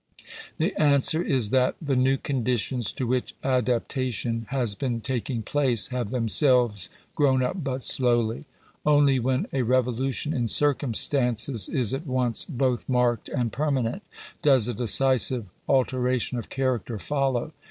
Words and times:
The 0.57 0.75
answer 0.81 1.21
is 1.21 1.51
that 1.51 1.75
the 1.79 1.95
new 1.95 2.17
conditions 2.17 2.91
to 2.93 3.05
which 3.05 3.35
adaptation 3.43 4.47
has 4.49 4.73
been 4.73 4.99
taking 4.99 5.43
place 5.43 5.89
have 5.89 6.09
themselves 6.09 6.89
grown 7.13 7.43
up 7.43 7.63
but 7.63 7.83
slowly. 7.83 8.45
Only 8.83 9.19
when 9.19 9.45
a 9.53 9.61
revolution 9.61 10.33
in 10.33 10.47
circumstances 10.47 11.69
is 11.69 11.93
at 11.93 12.07
once 12.07 12.45
both 12.45 12.89
marked 12.89 13.29
and 13.29 13.53
permanent, 13.53 14.01
does 14.41 14.67
a 14.67 14.73
decisive 14.73 15.45
alteration 15.69 16.39
of 16.39 16.49
character 16.49 16.97
follow. 16.97 17.53